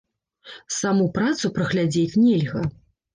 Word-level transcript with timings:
Саму 0.77 1.05
працу 1.17 1.51
праглядзець 1.57 2.19
нельга. 2.23 2.63